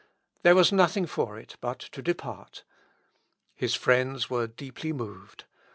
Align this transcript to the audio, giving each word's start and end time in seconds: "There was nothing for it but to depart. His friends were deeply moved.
"There 0.41 0.55
was 0.55 0.71
nothing 0.71 1.05
for 1.05 1.37
it 1.37 1.57
but 1.61 1.77
to 1.77 2.01
depart. 2.01 2.63
His 3.53 3.75
friends 3.75 4.31
were 4.31 4.47
deeply 4.47 4.93
moved. 4.93 5.43